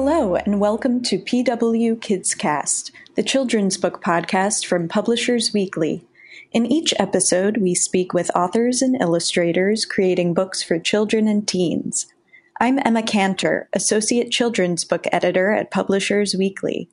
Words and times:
Hello, 0.00 0.36
and 0.36 0.60
welcome 0.60 1.02
to 1.02 1.18
PW 1.18 2.00
Kids 2.00 2.32
Cast, 2.32 2.92
the 3.16 3.22
children's 3.24 3.76
book 3.76 4.00
podcast 4.00 4.64
from 4.64 4.86
Publishers 4.86 5.52
Weekly. 5.52 6.06
In 6.52 6.66
each 6.66 6.94
episode, 7.00 7.56
we 7.56 7.74
speak 7.74 8.14
with 8.14 8.30
authors 8.32 8.80
and 8.80 8.94
illustrators 9.00 9.84
creating 9.84 10.34
books 10.34 10.62
for 10.62 10.78
children 10.78 11.26
and 11.26 11.48
teens. 11.48 12.06
I'm 12.60 12.78
Emma 12.84 13.02
Cantor, 13.02 13.68
Associate 13.72 14.30
Children's 14.30 14.84
Book 14.84 15.04
Editor 15.10 15.50
at 15.50 15.72
Publishers 15.72 16.32
Weekly. 16.32 16.88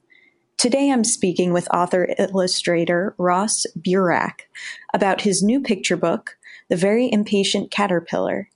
Today 0.57 0.89
I'm 0.89 1.03
speaking 1.03 1.53
with 1.53 1.71
author 1.71 2.09
illustrator 2.17 3.13
Ross 3.19 3.67
Burach 3.77 4.47
about 4.95 5.21
his 5.21 5.43
new 5.43 5.61
picture 5.61 5.95
book, 5.95 6.39
The 6.69 6.75
Very 6.75 7.11
Impatient 7.11 7.69
Caterpillar. 7.69 8.49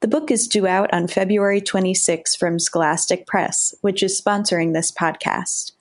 The 0.00 0.08
book 0.08 0.30
is 0.30 0.46
due 0.46 0.66
out 0.66 0.92
on 0.92 1.08
February 1.08 1.62
26 1.62 2.36
from 2.36 2.58
Scholastic 2.58 3.26
Press, 3.26 3.74
which 3.80 4.02
is 4.02 4.20
sponsoring 4.20 4.74
this 4.74 4.92
podcast. 4.92 5.72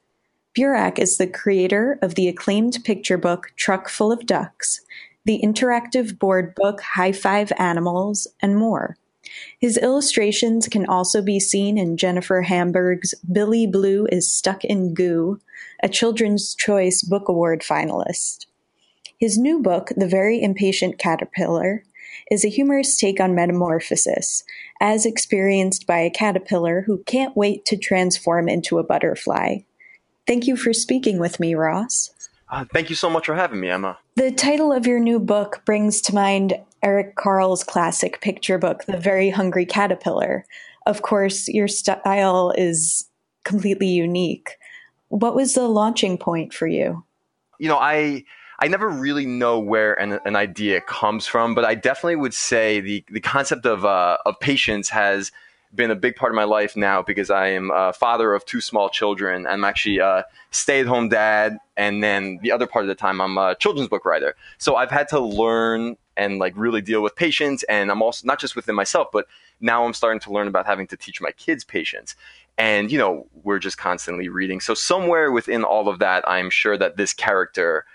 Burach 0.57 0.97
is 0.97 1.17
the 1.17 1.27
creator 1.27 1.99
of 2.01 2.15
the 2.15 2.29
acclaimed 2.29 2.77
picture 2.85 3.17
book 3.17 3.51
Truck 3.57 3.89
Full 3.89 4.13
of 4.13 4.25
Ducks, 4.25 4.79
the 5.25 5.41
interactive 5.43 6.17
board 6.17 6.55
book 6.55 6.79
High 6.79 7.11
Five 7.11 7.51
Animals, 7.57 8.25
and 8.41 8.55
more. 8.55 8.95
His 9.59 9.77
illustrations 9.77 10.70
can 10.70 10.85
also 10.85 11.21
be 11.21 11.41
seen 11.41 11.77
in 11.77 11.97
Jennifer 11.97 12.43
Hamburg's 12.43 13.13
Billy 13.29 13.67
Bloo 13.67 14.07
is 14.09 14.31
Stuck 14.31 14.63
in 14.63 14.93
Goo, 14.93 15.41
a 15.84 15.89
Children's 15.89 16.55
Choice 16.55 17.03
Book 17.03 17.27
Award 17.27 17.63
finalist. 17.63 18.45
His 19.20 19.37
new 19.37 19.61
book, 19.61 19.91
The 19.97 20.07
Very 20.07 20.41
Impatient 20.41 20.97
Caterpillar, 20.97 21.84
is 22.31 22.43
a 22.43 22.49
humorous 22.49 22.98
take 22.98 23.20
on 23.20 23.35
metamorphosis, 23.35 24.43
as 24.79 25.05
experienced 25.05 25.87
by 25.87 25.99
a 25.99 26.09
caterpillar 26.09 26.81
who 26.81 27.03
can't 27.05 27.35
wait 27.35 27.65
to 27.65 27.77
transform 27.77 28.49
into 28.49 28.79
a 28.79 28.84
butterfly. 28.84 29.57
Thank 30.27 30.48
you 30.48 30.57
for 30.57 30.73
speaking 30.73 31.20
with 31.20 31.40
me, 31.40 31.55
Ross. 31.55 32.12
Uh, 32.49 32.65
thank 32.73 32.90
you 32.90 32.95
so 32.95 33.09
much 33.09 33.25
for 33.25 33.35
having 33.35 33.59
me, 33.59 33.70
Emma. 33.70 33.98
The 34.15 34.31
title 34.31 34.71
of 34.71 34.85
your 34.85 34.99
new 34.99 35.20
book 35.20 35.62
brings 35.65 36.01
to 36.01 36.15
mind 36.15 36.53
Eric 36.84 37.15
Carle's 37.15 37.63
classic 37.63 38.21
picture 38.21 38.57
book, 38.57 38.85
The 38.85 38.97
Very 38.97 39.29
Hungry 39.29 39.65
Caterpillar. 39.65 40.45
Of 40.85 41.01
course, 41.01 41.47
your 41.47 41.68
style 41.68 42.53
is 42.55 43.09
completely 43.43 43.87
unique. 43.87 44.57
What 45.09 45.35
was 45.35 45.53
the 45.53 45.68
launching 45.68 46.18
point 46.18 46.53
for 46.53 46.68
you? 46.68 47.03
You 47.59 47.70
know, 47.70 47.77
I 47.77 48.23
I 48.59 48.67
never 48.67 48.89
really 48.89 49.25
know 49.25 49.59
where 49.59 49.93
an, 49.93 50.20
an 50.25 50.35
idea 50.35 50.81
comes 50.81 51.27
from, 51.27 51.55
but 51.55 51.65
I 51.65 51.75
definitely 51.75 52.15
would 52.15 52.34
say 52.34 52.79
the 52.79 53.03
the 53.09 53.20
concept 53.20 53.65
of 53.65 53.85
uh, 53.85 54.17
of 54.25 54.39
patience 54.39 54.89
has 54.89 55.31
been 55.75 55.91
a 55.91 55.95
big 55.95 56.15
part 56.15 56.31
of 56.31 56.35
my 56.35 56.43
life 56.43 56.75
now 56.75 57.01
because 57.01 57.29
I 57.29 57.47
am 57.47 57.71
a 57.73 57.93
father 57.93 58.34
of 58.34 58.45
two 58.45 58.62
small 58.62 58.89
children. 58.89 59.45
I'm 59.45 59.63
actually 59.63 59.99
a 59.99 60.25
stay 60.51 60.79
at 60.79 60.85
home 60.85 61.09
dad. 61.09 61.57
And 61.77 62.03
then 62.03 62.39
the 62.41 62.51
other 62.51 62.67
part 62.67 62.85
of 62.85 62.87
the 62.87 62.95
time, 62.95 63.20
I'm 63.20 63.37
a 63.37 63.55
children's 63.55 63.89
book 63.89 64.06
writer. 64.06 64.35
So 64.57 64.75
I've 64.75 64.91
had 64.91 65.09
to 65.09 65.19
learn 65.19 65.97
and 66.17 66.40
like 66.40 66.53
really 66.56 66.81
deal 66.81 67.01
with 67.01 67.16
patience. 67.16 67.63
And 67.63 67.91
I'm 67.91 68.01
also 68.01 68.25
not 68.25 68.40
just 68.40 68.56
within 68.56 68.75
myself, 68.75 69.09
but 69.12 69.28
now 69.59 69.85
I'm 69.85 69.94
starting 69.94 70.22
to 70.22 70.31
learn 70.31 70.47
about 70.47 70.66
having 70.66 70.88
to 70.88 70.97
teach 70.97 71.22
my 71.22 71.31
kids 71.31 71.63
patience. 71.63 72.16
And, 72.57 72.90
you 72.90 72.97
know, 72.97 73.28
we're 73.44 73.59
just 73.59 73.78
constantly 73.78 74.29
reading. 74.29 74.62
So 74.62 74.73
somewhere 74.73 75.31
within 75.31 75.66
all 75.66 75.90
of 75.90 76.00
that, 76.00 76.23
I'm 76.28 76.50
sure 76.50 76.78
that 76.78 76.95
this 76.95 77.12
character 77.12 77.85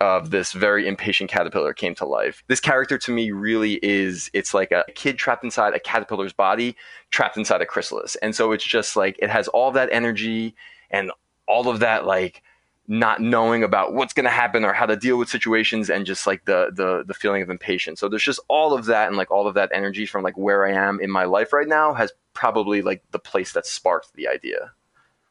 of 0.00 0.30
this 0.30 0.52
very 0.52 0.86
impatient 0.86 1.28
caterpillar 1.30 1.72
came 1.72 1.94
to 1.96 2.06
life. 2.06 2.44
This 2.46 2.60
character 2.60 2.98
to 2.98 3.10
me 3.10 3.32
really 3.32 3.74
is 3.82 4.30
it's 4.32 4.54
like 4.54 4.70
a 4.70 4.84
kid 4.94 5.18
trapped 5.18 5.42
inside 5.42 5.74
a 5.74 5.80
caterpillar's 5.80 6.32
body, 6.32 6.76
trapped 7.10 7.36
inside 7.36 7.60
a 7.60 7.66
chrysalis. 7.66 8.14
And 8.16 8.34
so 8.34 8.52
it's 8.52 8.64
just 8.64 8.96
like 8.96 9.18
it 9.18 9.30
has 9.30 9.48
all 9.48 9.72
that 9.72 9.88
energy 9.90 10.54
and 10.90 11.10
all 11.48 11.68
of 11.68 11.80
that 11.80 12.06
like 12.06 12.42
not 12.86 13.20
knowing 13.20 13.62
about 13.62 13.92
what's 13.92 14.14
going 14.14 14.24
to 14.24 14.30
happen 14.30 14.64
or 14.64 14.72
how 14.72 14.86
to 14.86 14.96
deal 14.96 15.18
with 15.18 15.28
situations 15.28 15.90
and 15.90 16.06
just 16.06 16.26
like 16.26 16.44
the 16.46 16.70
the 16.74 17.04
the 17.06 17.14
feeling 17.14 17.42
of 17.42 17.50
impatience. 17.50 18.00
So 18.00 18.08
there's 18.08 18.22
just 18.22 18.40
all 18.48 18.72
of 18.72 18.86
that 18.86 19.08
and 19.08 19.16
like 19.16 19.30
all 19.30 19.46
of 19.46 19.54
that 19.54 19.70
energy 19.74 20.06
from 20.06 20.22
like 20.22 20.38
where 20.38 20.66
I 20.66 20.72
am 20.72 21.00
in 21.00 21.10
my 21.10 21.24
life 21.24 21.52
right 21.52 21.68
now 21.68 21.92
has 21.94 22.12
probably 22.32 22.82
like 22.82 23.02
the 23.10 23.18
place 23.18 23.52
that 23.52 23.66
sparked 23.66 24.14
the 24.14 24.28
idea. 24.28 24.72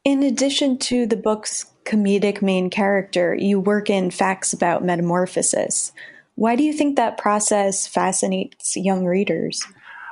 In 0.08 0.22
addition 0.22 0.78
to 0.78 1.06
the 1.06 1.18
book's 1.18 1.66
comedic 1.84 2.40
main 2.40 2.70
character, 2.70 3.34
you 3.34 3.60
work 3.60 3.90
in 3.90 4.10
facts 4.10 4.54
about 4.54 4.82
metamorphosis. 4.82 5.92
Why 6.34 6.56
do 6.56 6.62
you 6.62 6.72
think 6.72 6.96
that 6.96 7.18
process 7.18 7.86
fascinates 7.86 8.74
young 8.74 9.04
readers? 9.04 9.62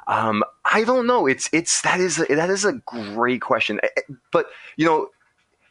Um, 0.06 0.44
I 0.70 0.84
don't 0.84 1.06
know. 1.06 1.26
It's 1.26 1.48
it's 1.50 1.80
that 1.80 1.98
is 1.98 2.18
a, 2.18 2.26
that 2.26 2.50
is 2.50 2.66
a 2.66 2.74
great 2.74 3.40
question. 3.40 3.80
Eh, 3.82 3.88
eh, 3.96 4.14
but 4.32 4.50
you 4.76 4.84
know, 4.84 5.08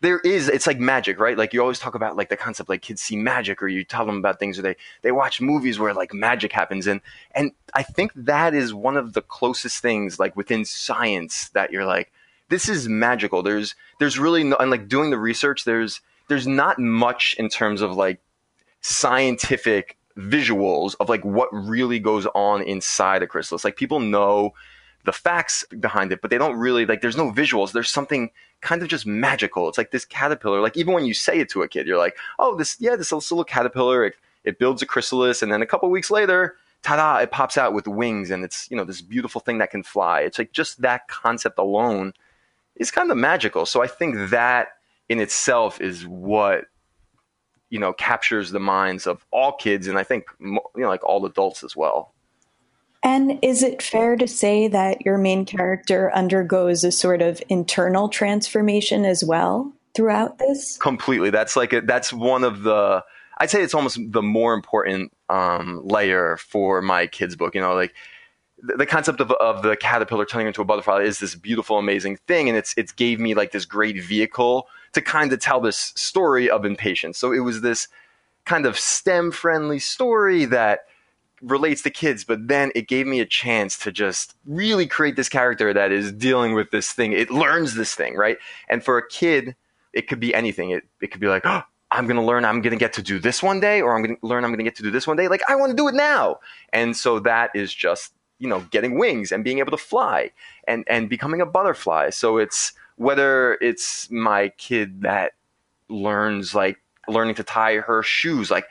there 0.01 0.17
is 0.21 0.49
it's 0.49 0.65
like 0.65 0.79
magic, 0.79 1.19
right? 1.19 1.37
Like 1.37 1.53
you 1.53 1.61
always 1.61 1.77
talk 1.77 1.93
about 1.93 2.17
like 2.17 2.29
the 2.29 2.35
concept 2.35 2.67
like 2.67 2.81
kids 2.81 3.03
see 3.03 3.15
magic, 3.15 3.61
or 3.61 3.67
you 3.67 3.83
tell 3.83 4.07
them 4.07 4.17
about 4.17 4.39
things, 4.39 4.57
or 4.57 4.63
they 4.63 4.75
they 5.03 5.11
watch 5.11 5.39
movies 5.39 5.77
where 5.77 5.93
like 5.93 6.15
magic 6.15 6.51
happens, 6.51 6.87
and 6.87 6.99
and 7.35 7.51
I 7.75 7.83
think 7.83 8.11
that 8.15 8.55
is 8.55 8.73
one 8.73 8.97
of 8.97 9.13
the 9.13 9.21
closest 9.21 9.83
things 9.83 10.17
like 10.17 10.35
within 10.35 10.65
science 10.65 11.49
that 11.49 11.71
you're 11.71 11.85
like 11.85 12.11
this 12.49 12.69
is 12.69 12.87
magical. 12.87 13.43
There's 13.43 13.75
there's 13.99 14.19
really 14.19 14.43
no 14.43 14.55
and 14.57 14.71
like 14.71 14.87
doing 14.87 15.09
the 15.09 15.17
research. 15.17 15.65
There's 15.65 16.01
there's 16.27 16.47
not 16.47 16.79
much 16.79 17.35
in 17.37 17.49
terms 17.49 17.81
of 17.81 17.93
like 17.93 18.21
scientific 18.81 19.97
visuals 20.17 20.95
of 20.99 21.09
like 21.09 21.25
what 21.25 21.49
really 21.51 21.99
goes 21.99 22.25
on 22.27 22.61
inside 22.61 23.23
a 23.23 23.27
chrysalis. 23.27 23.63
Like 23.63 23.75
people 23.75 23.99
know 23.99 24.53
the 25.05 25.11
facts 25.11 25.63
behind 25.79 26.11
it, 26.11 26.21
but 26.21 26.29
they 26.29 26.37
don't 26.37 26.57
really 26.57 26.85
like. 26.85 27.01
There's 27.01 27.17
no 27.17 27.31
visuals. 27.31 27.71
There's 27.71 27.89
something 27.89 28.31
kind 28.61 28.81
of 28.81 28.87
just 28.87 29.05
magical. 29.05 29.69
It's 29.69 29.77
like 29.77 29.91
this 29.91 30.05
caterpillar. 30.05 30.61
Like 30.61 30.77
even 30.77 30.93
when 30.93 31.05
you 31.05 31.13
say 31.13 31.39
it 31.39 31.49
to 31.49 31.63
a 31.63 31.67
kid, 31.67 31.87
you're 31.87 31.97
like, 31.97 32.17
oh, 32.39 32.55
this 32.55 32.77
yeah, 32.79 32.95
this 32.95 33.11
little 33.11 33.43
caterpillar. 33.43 34.05
It, 34.05 34.15
it 34.43 34.59
builds 34.59 34.83
a 34.83 34.85
chrysalis, 34.85 35.41
and 35.41 35.51
then 35.51 35.63
a 35.63 35.65
couple 35.65 35.89
weeks 35.89 36.11
later, 36.11 36.55
ta-da! 36.83 37.17
It 37.17 37.31
pops 37.31 37.57
out 37.57 37.73
with 37.73 37.87
wings, 37.87 38.29
and 38.29 38.43
it's 38.43 38.69
you 38.69 38.77
know 38.77 38.83
this 38.83 39.01
beautiful 39.01 39.41
thing 39.41 39.57
that 39.57 39.71
can 39.71 39.81
fly. 39.81 40.21
It's 40.21 40.37
like 40.37 40.51
just 40.51 40.81
that 40.81 41.07
concept 41.07 41.57
alone 41.57 42.13
is 42.75 42.91
kind 42.91 43.11
of 43.11 43.17
magical. 43.17 43.65
So 43.65 43.81
I 43.81 43.87
think 43.87 44.29
that 44.29 44.69
in 45.09 45.19
itself 45.19 45.79
is 45.81 46.05
what 46.05 46.65
you 47.69 47.79
know 47.79 47.93
captures 47.93 48.51
the 48.51 48.59
minds 48.59 49.07
of 49.07 49.25
all 49.31 49.53
kids 49.53 49.87
and 49.87 49.97
I 49.97 50.03
think 50.03 50.25
you 50.39 50.59
know 50.75 50.87
like 50.87 51.03
all 51.03 51.25
adults 51.25 51.63
as 51.63 51.75
well. 51.75 52.13
And 53.03 53.37
is 53.43 53.61
it 53.61 53.83
fair 53.83 54.15
to 54.15 54.27
say 54.27 54.67
that 54.67 55.05
your 55.05 55.19
main 55.19 55.45
character 55.45 56.11
undergoes 56.15 56.83
a 56.83 56.91
sort 56.91 57.21
of 57.21 57.41
internal 57.49 58.09
transformation 58.09 59.05
as 59.05 59.23
well 59.23 59.71
throughout 59.95 60.39
this? 60.39 60.77
Completely. 60.77 61.29
That's 61.29 61.55
like 61.55 61.71
a, 61.71 61.81
that's 61.81 62.11
one 62.11 62.43
of 62.43 62.63
the 62.63 63.03
I'd 63.37 63.49
say 63.49 63.61
it's 63.61 63.75
almost 63.75 63.99
the 64.11 64.21
more 64.21 64.53
important 64.53 65.11
um, 65.29 65.81
layer 65.83 66.37
for 66.37 66.81
my 66.81 67.07
kids 67.07 67.35
book. 67.35 67.53
You 67.53 67.61
know, 67.61 67.73
like 67.73 67.93
the 68.77 68.85
concept 68.85 69.19
of, 69.19 69.31
of 69.31 69.61
the 69.61 69.75
caterpillar 69.75 70.25
turning 70.25 70.47
into 70.47 70.61
a 70.61 70.65
butterfly 70.65 71.01
is 71.01 71.19
this 71.19 71.35
beautiful, 71.35 71.77
amazing 71.77 72.17
thing, 72.27 72.49
and 72.49 72.57
it's 72.57 72.73
it's 72.77 72.91
gave 72.91 73.19
me 73.19 73.33
like 73.33 73.51
this 73.51 73.65
great 73.65 74.03
vehicle 74.03 74.67
to 74.93 75.01
kind 75.01 75.31
of 75.33 75.39
tell 75.39 75.59
this 75.59 75.93
story 75.95 76.49
of 76.49 76.65
impatience. 76.65 77.17
So 77.17 77.31
it 77.31 77.39
was 77.39 77.61
this 77.61 77.87
kind 78.45 78.65
of 78.65 78.77
STEM 78.77 79.31
friendly 79.31 79.79
story 79.79 80.45
that 80.45 80.85
relates 81.41 81.81
to 81.83 81.89
kids, 81.89 82.23
but 82.23 82.47
then 82.47 82.71
it 82.75 82.87
gave 82.87 83.05
me 83.05 83.19
a 83.19 83.25
chance 83.25 83.77
to 83.79 83.91
just 83.91 84.35
really 84.45 84.87
create 84.87 85.15
this 85.15 85.29
character 85.29 85.73
that 85.73 85.91
is 85.91 86.11
dealing 86.11 86.53
with 86.53 86.71
this 86.71 86.91
thing. 86.91 87.11
It 87.11 87.29
learns 87.29 87.75
this 87.75 87.93
thing, 87.93 88.15
right? 88.15 88.37
And 88.69 88.83
for 88.83 88.97
a 88.97 89.07
kid, 89.07 89.55
it 89.93 90.07
could 90.07 90.19
be 90.19 90.33
anything. 90.33 90.71
It 90.71 90.83
it 91.01 91.11
could 91.11 91.21
be 91.21 91.27
like, 91.27 91.45
oh, 91.45 91.61
I'm 91.91 92.07
going 92.07 92.17
to 92.17 92.23
learn 92.23 92.45
I'm 92.45 92.61
going 92.61 92.71
to 92.71 92.79
get 92.79 92.93
to 92.93 93.01
do 93.01 93.19
this 93.19 93.43
one 93.43 93.59
day, 93.59 93.81
or 93.81 93.95
I'm 93.95 94.03
going 94.03 94.17
to 94.17 94.25
learn 94.25 94.43
I'm 94.43 94.51
going 94.51 94.59
to 94.59 94.63
get 94.63 94.75
to 94.77 94.83
do 94.83 94.91
this 94.91 95.07
one 95.07 95.17
day. 95.17 95.27
Like, 95.27 95.43
I 95.49 95.55
want 95.55 95.71
to 95.71 95.75
do 95.75 95.87
it 95.87 95.95
now. 95.95 96.39
And 96.73 96.95
so 96.95 97.19
that 97.19 97.51
is 97.53 97.73
just 97.73 98.13
you 98.39 98.47
know 98.47 98.61
getting 98.71 98.97
wings 98.97 99.31
and 99.31 99.43
being 99.43 99.59
able 99.59 99.71
to 99.71 99.77
fly 99.77 100.31
and 100.67 100.83
and 100.87 101.09
becoming 101.09 101.41
a 101.41 101.45
butterfly. 101.45 102.09
So 102.09 102.37
it's 102.37 102.73
whether 102.97 103.55
it's 103.55 104.09
my 104.09 104.49
kid 104.57 105.01
that 105.01 105.33
learns 105.89 106.55
like 106.55 106.77
learning 107.07 107.35
to 107.35 107.43
tie 107.43 107.75
her 107.75 108.01
shoes 108.01 108.49
like 108.49 108.65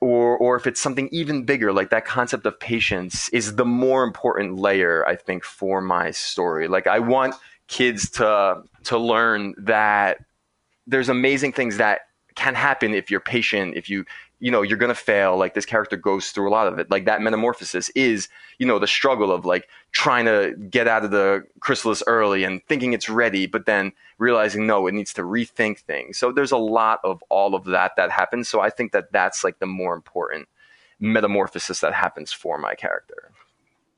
or 0.00 0.36
or 0.38 0.56
if 0.56 0.66
it's 0.66 0.80
something 0.80 1.08
even 1.12 1.44
bigger 1.44 1.72
like 1.72 1.90
that 1.90 2.04
concept 2.04 2.46
of 2.46 2.58
patience 2.60 3.28
is 3.30 3.56
the 3.56 3.64
more 3.64 4.04
important 4.04 4.56
layer 4.56 5.06
i 5.06 5.16
think 5.16 5.44
for 5.44 5.80
my 5.80 6.10
story. 6.10 6.68
Like 6.68 6.86
i 6.86 6.98
want 6.98 7.34
kids 7.68 8.10
to 8.10 8.62
to 8.84 8.98
learn 8.98 9.54
that 9.58 10.18
there's 10.86 11.08
amazing 11.08 11.52
things 11.52 11.78
that 11.78 12.02
can 12.34 12.54
happen 12.54 12.94
if 12.94 13.10
you're 13.10 13.20
patient 13.20 13.74
if 13.76 13.90
you 13.90 14.04
you 14.38 14.50
know 14.50 14.62
you're 14.62 14.78
gonna 14.78 14.94
fail 14.94 15.36
like 15.36 15.54
this 15.54 15.66
character 15.66 15.96
goes 15.96 16.30
through 16.30 16.48
a 16.48 16.50
lot 16.50 16.66
of 16.66 16.78
it. 16.78 16.90
Like 16.90 17.04
that 17.06 17.22
metamorphosis 17.22 17.88
is 17.90 18.28
you 18.58 18.66
know 18.66 18.78
the 18.78 18.86
struggle 18.86 19.32
of 19.32 19.44
like 19.44 19.68
trying 19.92 20.26
to 20.26 20.54
get 20.70 20.88
out 20.88 21.04
of 21.04 21.10
the 21.10 21.44
chrysalis 21.60 22.02
early 22.06 22.44
and 22.44 22.62
thinking 22.66 22.92
it's 22.92 23.08
ready 23.08 23.46
but 23.46 23.66
then 23.66 23.92
realizing 24.18 24.66
no 24.66 24.86
it 24.86 24.92
needs 24.92 25.12
to 25.14 25.22
rethink 25.22 25.78
things. 25.80 26.18
So 26.18 26.32
there's 26.32 26.52
a 26.52 26.56
lot 26.58 27.00
of 27.04 27.22
all 27.28 27.54
of 27.54 27.64
that 27.66 27.92
that 27.96 28.10
happens. 28.10 28.48
So 28.48 28.60
i 28.60 28.70
think 28.70 28.92
that 28.92 29.12
that's 29.12 29.44
like 29.44 29.58
the 29.58 29.66
more 29.66 29.94
important 29.94 30.48
metamorphosis 31.00 31.80
that 31.80 31.92
happens 31.92 32.32
for 32.32 32.58
my 32.58 32.74
character 32.74 33.32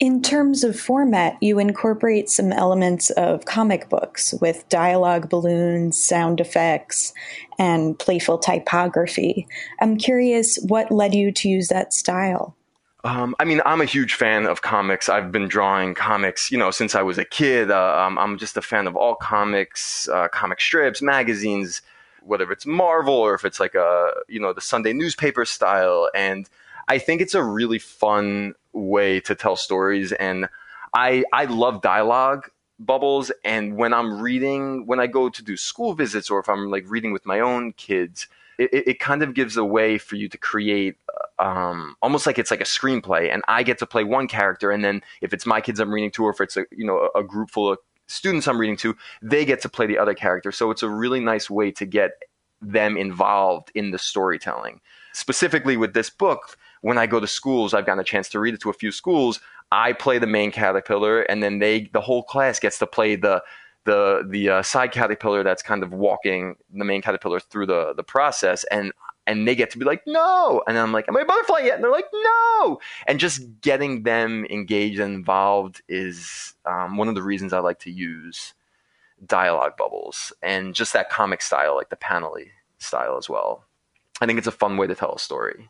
In 0.00 0.22
terms 0.22 0.62
of 0.62 0.78
format, 0.78 1.36
you 1.40 1.58
incorporate 1.58 2.30
some 2.30 2.52
elements 2.52 3.10
of 3.10 3.46
comic 3.46 3.88
books 3.88 4.32
with 4.40 4.68
dialogue 4.68 5.28
balloons, 5.28 6.00
sound 6.00 6.40
effects, 6.40 7.12
and 7.58 7.98
playful 7.98 8.38
typography. 8.38 9.48
I'm 9.80 9.96
curious 9.96 10.56
what 10.62 10.92
led 10.92 11.16
you 11.16 11.32
to 11.32 11.48
use 11.48 11.66
that 11.68 11.92
style? 11.92 12.54
Um, 13.02 13.34
I 13.40 13.44
mean, 13.44 13.60
I'm 13.66 13.80
a 13.80 13.86
huge 13.86 14.14
fan 14.14 14.46
of 14.46 14.62
comics. 14.62 15.08
I've 15.08 15.32
been 15.32 15.48
drawing 15.48 15.94
comics, 15.94 16.52
you 16.52 16.58
know, 16.58 16.70
since 16.70 16.94
I 16.94 17.02
was 17.02 17.18
a 17.18 17.24
kid. 17.24 17.72
Uh, 17.72 17.98
um, 17.98 18.18
I'm 18.18 18.38
just 18.38 18.56
a 18.56 18.62
fan 18.62 18.86
of 18.86 18.94
all 18.94 19.16
comics, 19.16 20.08
uh, 20.08 20.28
comic 20.28 20.60
strips, 20.60 21.02
magazines, 21.02 21.82
whether 22.22 22.52
it's 22.52 22.66
Marvel 22.66 23.14
or 23.14 23.34
if 23.34 23.44
it's 23.44 23.58
like 23.58 23.74
a, 23.74 24.12
you 24.28 24.38
know, 24.38 24.52
the 24.52 24.60
Sunday 24.60 24.92
newspaper 24.92 25.44
style. 25.44 26.08
And 26.14 26.48
I 26.86 26.98
think 26.98 27.20
it's 27.20 27.34
a 27.34 27.42
really 27.42 27.80
fun 27.80 28.54
way 28.78 29.20
to 29.20 29.34
tell 29.34 29.56
stories. 29.56 30.12
And 30.12 30.48
I, 30.94 31.24
I 31.32 31.44
love 31.44 31.82
dialogue 31.82 32.50
bubbles. 32.78 33.32
And 33.44 33.76
when 33.76 33.92
I'm 33.92 34.20
reading, 34.20 34.86
when 34.86 35.00
I 35.00 35.06
go 35.06 35.28
to 35.28 35.42
do 35.42 35.56
school 35.56 35.94
visits 35.94 36.30
or 36.30 36.38
if 36.38 36.48
I'm 36.48 36.70
like 36.70 36.84
reading 36.88 37.12
with 37.12 37.26
my 37.26 37.40
own 37.40 37.72
kids, 37.72 38.28
it, 38.58 38.70
it 38.72 39.00
kind 39.00 39.22
of 39.22 39.34
gives 39.34 39.56
a 39.56 39.64
way 39.64 39.98
for 39.98 40.16
you 40.16 40.28
to 40.28 40.38
create 40.38 40.96
um, 41.38 41.94
almost 42.02 42.26
like 42.26 42.38
it's 42.38 42.50
like 42.50 42.60
a 42.60 42.64
screenplay 42.64 43.32
and 43.32 43.42
I 43.46 43.62
get 43.62 43.78
to 43.78 43.86
play 43.86 44.04
one 44.04 44.26
character. 44.26 44.70
And 44.70 44.84
then 44.84 45.02
if 45.20 45.32
it's 45.32 45.46
my 45.46 45.60
kids 45.60 45.80
I'm 45.80 45.92
reading 45.92 46.10
to, 46.12 46.24
or 46.24 46.30
if 46.30 46.40
it's 46.40 46.56
a, 46.56 46.64
you 46.70 46.84
know, 46.84 47.10
a 47.14 47.22
group 47.22 47.50
full 47.50 47.72
of 47.72 47.78
students 48.06 48.48
I'm 48.48 48.58
reading 48.58 48.76
to, 48.78 48.96
they 49.22 49.44
get 49.44 49.62
to 49.62 49.68
play 49.68 49.86
the 49.86 49.98
other 49.98 50.14
character. 50.14 50.50
So 50.50 50.70
it's 50.70 50.82
a 50.82 50.88
really 50.88 51.20
nice 51.20 51.48
way 51.48 51.70
to 51.72 51.86
get 51.86 52.12
them 52.60 52.96
involved 52.96 53.70
in 53.74 53.92
the 53.92 53.98
storytelling. 53.98 54.80
Specifically 55.12 55.76
with 55.76 55.94
this 55.94 56.10
book, 56.10 56.56
when 56.82 56.98
I 56.98 57.06
go 57.06 57.20
to 57.20 57.26
schools, 57.26 57.74
I've 57.74 57.86
gotten 57.86 58.00
a 58.00 58.04
chance 58.04 58.28
to 58.30 58.40
read 58.40 58.54
it 58.54 58.60
to 58.62 58.70
a 58.70 58.74
few 58.74 58.92
schools. 58.92 59.40
I 59.70 59.92
play 59.92 60.18
the 60.18 60.26
main 60.26 60.50
caterpillar, 60.50 61.22
and 61.22 61.42
then 61.42 61.58
they, 61.58 61.90
the 61.92 62.00
whole 62.00 62.22
class 62.22 62.58
gets 62.58 62.78
to 62.78 62.86
play 62.86 63.16
the 63.16 63.42
the 63.84 64.26
the 64.28 64.50
uh, 64.50 64.62
side 64.62 64.92
caterpillar 64.92 65.42
that's 65.42 65.62
kind 65.62 65.82
of 65.82 65.92
walking 65.92 66.56
the 66.72 66.84
main 66.84 67.00
caterpillar 67.00 67.40
through 67.40 67.66
the 67.66 67.94
the 67.94 68.02
process, 68.02 68.64
and 68.64 68.92
and 69.26 69.46
they 69.46 69.54
get 69.54 69.70
to 69.70 69.78
be 69.78 69.84
like, 69.84 70.02
no, 70.06 70.62
and 70.66 70.78
I'm 70.78 70.92
like, 70.92 71.06
am 71.08 71.16
I 71.16 71.20
a 71.20 71.24
butterfly 71.24 71.60
yet? 71.60 71.74
And 71.74 71.84
they're 71.84 71.90
like, 71.90 72.08
no, 72.12 72.80
and 73.06 73.20
just 73.20 73.42
getting 73.60 74.02
them 74.02 74.46
engaged 74.50 75.00
and 75.00 75.14
involved 75.14 75.82
is 75.88 76.54
um, 76.64 76.96
one 76.96 77.08
of 77.08 77.14
the 77.14 77.22
reasons 77.22 77.52
I 77.52 77.58
like 77.58 77.78
to 77.80 77.90
use 77.90 78.54
dialogue 79.26 79.76
bubbles 79.76 80.32
and 80.42 80.74
just 80.74 80.92
that 80.94 81.10
comic 81.10 81.42
style, 81.42 81.74
like 81.76 81.90
the 81.90 81.96
panelly 81.96 82.48
style 82.78 83.16
as 83.18 83.28
well. 83.28 83.64
I 84.20 84.26
think 84.26 84.38
it's 84.38 84.46
a 84.46 84.52
fun 84.52 84.76
way 84.76 84.86
to 84.86 84.94
tell 84.94 85.14
a 85.14 85.18
story. 85.18 85.68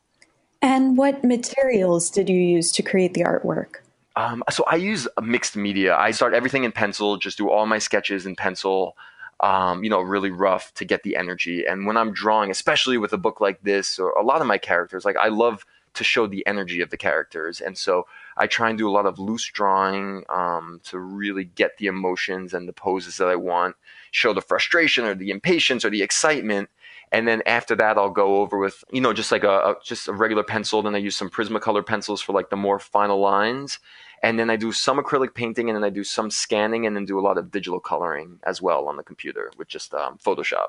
And 0.61 0.97
what 0.97 1.23
materials 1.23 2.11
did 2.11 2.29
you 2.29 2.41
use 2.41 2.73
to 2.73 2.83
create 2.83 3.15
the 3.15 3.23
artwork? 3.23 3.77
Um, 4.17 4.43
so 4.51 4.65
I 4.67 4.77
use 4.77 5.07
mixed 5.23 5.57
media. 5.57 5.97
I 5.97 6.11
start 6.11 6.35
everything 6.35 6.65
in 6.65 6.73
pencil, 6.73 7.17
just 7.17 7.39
do 7.39 7.51
all 7.51 7.67
my 7.67 7.79
sketches 7.79 8.27
in 8.27 8.35
pencil, 8.35 8.97
um, 9.41 9.85
you 9.85 9.91
know, 9.91 10.01
really 10.01 10.31
rough 10.31 10.75
to 10.75 10.85
get 10.85 11.05
the 11.05 11.15
energy. 11.15 11.65
And 11.65 11.87
when 11.87 11.97
I'm 11.97 12.13
drawing, 12.13 12.51
especially 12.51 12.99
with 12.99 13.13
a 13.13 13.19
book 13.19 13.41
like 13.41 13.63
this 13.63 13.99
or 13.99 14.11
a 14.11 14.23
lot 14.23 14.41
of 14.41 14.49
my 14.49 14.59
characters, 14.59 15.05
like 15.05 15.17
I 15.17 15.29
love 15.29 15.65
to 15.95 16.05
show 16.05 16.27
the 16.27 16.47
energy 16.47 16.81
of 16.81 16.91
the 16.91 16.97
characters. 16.97 17.61
And 17.61 17.79
so 17.79 18.07
I 18.37 18.47
try 18.47 18.69
and 18.69 18.79
do 18.79 18.89
a 18.89 18.93
lot 18.93 19.07
of 19.07 19.19
loose 19.19 19.47
drawing 19.47 20.25
um, 20.29 20.81
to 20.85 20.99
really 20.99 21.45
get 21.45 21.79
the 21.79 21.87
emotions 21.87 22.55
and 22.55 22.69
the 22.69 22.73
poses 22.73 23.17
that 23.17 23.29
I 23.29 23.37
want, 23.37 23.77
show 24.11 24.33
the 24.33 24.41
frustration 24.41 25.05
or 25.05 25.15
the 25.15 25.31
impatience 25.31 25.85
or 25.85 25.91
the 25.91 26.03
excitement. 26.03 26.71
And 27.13 27.27
then 27.27 27.43
after 27.47 27.75
that, 27.77 27.97
I'll 27.97 28.11
go 28.11 28.41
over 28.41 28.59
with, 28.59 28.85
you 28.93 29.01
know, 29.01 29.13
just 29.13 29.33
like 29.33 29.45
a, 29.45 29.59
a 29.59 29.77
just 29.83 30.09
a 30.09 30.13
regular 30.13 30.43
pencil. 30.43 30.83
Then 30.83 30.95
I 30.95 30.99
use 30.99 31.17
some 31.17 31.31
Prismacolor 31.31 31.85
pencils 31.85 32.21
for 32.21 32.33
like 32.33 32.51
the 32.51 32.57
more 32.57 32.79
final 32.79 33.21
lines. 33.21 33.79
And 34.23 34.39
then 34.39 34.51
I 34.51 34.57
do 34.57 34.73
some 34.73 34.99
acrylic 34.99 35.35
painting 35.35 35.69
and 35.69 35.77
then 35.77 35.85
I 35.85 35.91
do 35.91 36.05
some 36.05 36.31
scanning 36.31 36.87
and 36.87 36.97
then 36.97 37.05
do 37.05 37.19
a 37.19 37.23
lot 37.23 37.39
of 37.39 37.51
digital 37.51 37.81
coloring 37.81 38.41
as 38.45 38.61
well 38.61 38.89
on 38.89 38.97
the 38.97 39.03
computer 39.03 39.51
with 39.57 39.69
just 39.69 39.95
um, 39.95 40.19
Photoshop. 40.19 40.69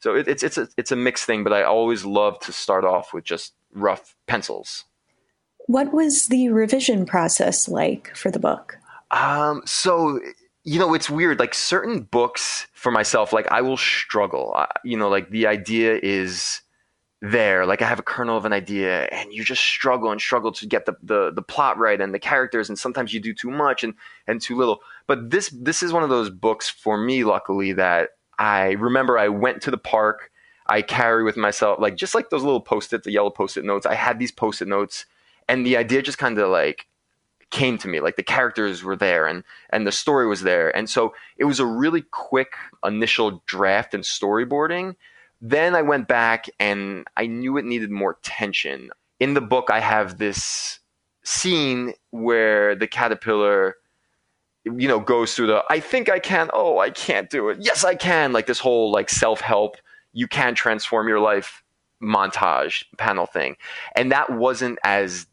So 0.00 0.16
it, 0.16 0.26
it's, 0.26 0.42
it's, 0.42 0.58
a, 0.58 0.68
it's 0.76 0.90
a 0.90 0.96
mixed 0.96 1.24
thing, 1.24 1.44
but 1.44 1.52
I 1.52 1.62
always 1.62 2.04
love 2.04 2.40
to 2.40 2.52
start 2.52 2.84
off 2.84 3.14
with 3.14 3.22
just 3.22 3.54
rough 3.72 4.16
pencils. 4.26 4.84
What 5.66 5.92
was 5.92 6.26
the 6.26 6.48
revision 6.48 7.06
process 7.06 7.68
like 7.68 8.14
for 8.16 8.30
the 8.30 8.40
book? 8.40 8.78
Um, 9.12 9.62
so 9.64 10.18
you 10.64 10.78
know, 10.78 10.94
it's 10.94 11.10
weird. 11.10 11.38
Like 11.38 11.54
certain 11.54 12.02
books 12.02 12.66
for 12.72 12.92
myself, 12.92 13.32
like 13.32 13.50
I 13.50 13.62
will 13.62 13.76
struggle. 13.76 14.52
I, 14.56 14.68
you 14.84 14.96
know, 14.96 15.08
like 15.08 15.30
the 15.30 15.46
idea 15.46 15.98
is 16.02 16.60
there. 17.20 17.66
Like 17.66 17.82
I 17.82 17.88
have 17.88 17.98
a 17.98 18.04
kernel 18.04 18.36
of 18.36 18.44
an 18.44 18.52
idea, 18.52 19.04
and 19.06 19.32
you 19.32 19.44
just 19.44 19.62
struggle 19.62 20.10
and 20.10 20.20
struggle 20.20 20.52
to 20.52 20.66
get 20.66 20.86
the, 20.86 20.94
the 21.02 21.32
the 21.32 21.42
plot 21.42 21.78
right 21.78 22.00
and 22.00 22.14
the 22.14 22.18
characters, 22.18 22.68
and 22.68 22.78
sometimes 22.78 23.12
you 23.12 23.20
do 23.20 23.34
too 23.34 23.50
much 23.50 23.82
and 23.82 23.94
and 24.26 24.40
too 24.40 24.56
little. 24.56 24.80
But 25.06 25.30
this 25.30 25.48
this 25.48 25.82
is 25.82 25.92
one 25.92 26.02
of 26.02 26.10
those 26.10 26.30
books 26.30 26.68
for 26.68 26.96
me, 26.96 27.24
luckily, 27.24 27.72
that 27.72 28.10
I 28.38 28.72
remember 28.72 29.18
I 29.18 29.28
went 29.28 29.62
to 29.62 29.70
the 29.70 29.78
park 29.78 30.30
I 30.66 30.82
carry 30.82 31.24
with 31.24 31.36
myself, 31.36 31.80
like 31.80 31.96
just 31.96 32.14
like 32.14 32.30
those 32.30 32.44
little 32.44 32.60
post-it, 32.60 33.02
the 33.02 33.10
yellow 33.10 33.30
post-it 33.30 33.64
notes. 33.64 33.84
I 33.84 33.94
had 33.94 34.18
these 34.18 34.32
post-it 34.32 34.68
notes, 34.68 35.06
and 35.48 35.66
the 35.66 35.76
idea 35.76 36.02
just 36.02 36.18
kind 36.18 36.38
of 36.38 36.50
like 36.50 36.86
came 37.52 37.78
to 37.78 37.88
me. 37.88 38.00
Like 38.00 38.16
the 38.16 38.24
characters 38.24 38.82
were 38.82 38.96
there, 38.96 39.26
and 39.26 39.44
and 39.70 39.86
the 39.86 39.92
story 39.92 40.26
was 40.26 40.42
there, 40.42 40.74
and 40.76 40.90
so 40.90 41.14
it 41.36 41.44
was 41.44 41.60
a 41.60 41.66
really 41.66 42.02
quick 42.02 42.54
initial 42.84 43.42
draft 43.46 43.94
and 43.94 44.02
storyboarding. 44.02 44.96
Then 45.40 45.76
I 45.76 45.82
went 45.82 46.08
back, 46.08 46.50
and 46.58 47.06
I 47.16 47.26
knew 47.26 47.56
it 47.56 47.64
needed 47.64 47.90
more 47.90 48.18
tension. 48.22 48.90
In 49.20 49.34
the 49.34 49.40
book, 49.40 49.68
I 49.70 49.78
have 49.78 50.18
this 50.18 50.80
scene 51.22 51.94
where 52.10 52.74
the 52.74 52.88
caterpillar 52.88 53.76
you 54.64 54.88
know 54.88 54.98
goes 55.00 55.34
through 55.34 55.46
the 55.48 55.62
i 55.70 55.80
think 55.80 56.08
i 56.08 56.20
can 56.20 56.48
oh 56.52 56.78
i 56.78 56.88
can't 56.88 57.30
do 57.30 57.48
it 57.48 57.58
yes 57.60 57.84
i 57.84 57.96
can 57.96 58.32
like 58.32 58.46
this 58.46 58.60
whole 58.60 58.92
like 58.92 59.08
self-help 59.08 59.76
you 60.12 60.28
can 60.28 60.54
transform 60.54 61.08
your 61.08 61.20
life 61.20 61.62
montage 62.02 62.84
panel 62.98 63.26
thing. 63.26 63.56
And 63.94 64.12
that 64.12 64.30
wasn't 64.30 64.78
as 64.84 65.26